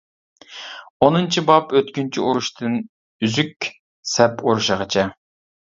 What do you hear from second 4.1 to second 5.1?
سەپ ئۇرۇشىغىچە